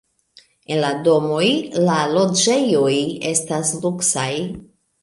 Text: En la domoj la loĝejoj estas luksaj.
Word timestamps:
En 0.75 0.79
la 0.83 0.89
domoj 1.09 1.51
la 1.89 1.99
loĝejoj 2.17 2.91
estas 3.35 3.79
luksaj. 3.87 4.31